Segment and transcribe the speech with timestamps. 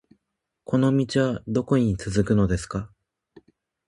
[0.63, 2.89] この道はどこに続くのですか